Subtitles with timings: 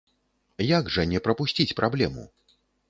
[0.77, 2.29] Як жа не прапусціць праблему?